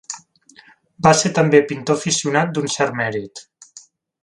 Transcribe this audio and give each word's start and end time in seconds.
Va 1.07 1.11
ser 1.19 1.31
també 1.41 1.59
pintor 1.73 1.99
aficionat 2.01 2.57
d'un 2.57 2.73
cert 2.79 2.99
mèrit. 3.03 3.45